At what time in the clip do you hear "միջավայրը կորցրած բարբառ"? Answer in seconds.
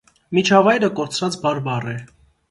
0.35-1.91